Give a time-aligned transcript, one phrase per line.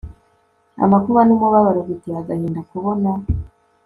[0.83, 3.09] amakuba numubabaro Biteye agahinda kubona